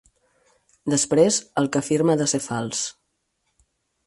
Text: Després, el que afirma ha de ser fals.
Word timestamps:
Després, 0.93 1.37
el 1.63 1.69
que 1.75 1.81
afirma 1.83 2.17
ha 2.19 2.21
de 2.23 2.29
ser 2.33 2.43
fals. 2.47 2.83